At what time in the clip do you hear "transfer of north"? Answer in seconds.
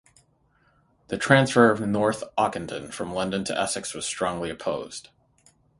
1.19-2.23